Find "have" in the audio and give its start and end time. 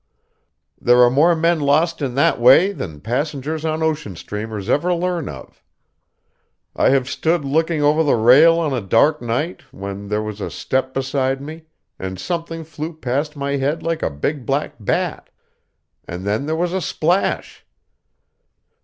6.89-7.07